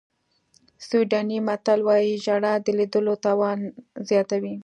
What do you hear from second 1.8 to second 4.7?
وایي ژړا د لیدلو توان زیاتوي.